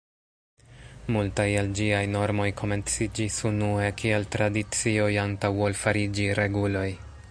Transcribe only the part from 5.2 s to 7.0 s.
antaŭ ol fariĝi reguloj.